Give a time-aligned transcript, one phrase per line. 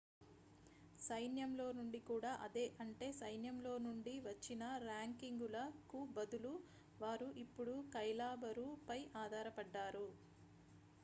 [0.99, 5.59] సైన్యం లో నుండి కూడా అదే అంటే సైన్యం లోనుండి వచ్చిన ర్యాంకింగుల
[5.91, 6.53] కుబదులు
[6.99, 10.07] వారు ఇప్పుడు కైలాబరు పై ఆధారపడ్డారు